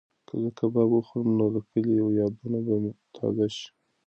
[0.27, 3.67] که زه کباب وخورم نو د کلي یادونه به مې تازه شي.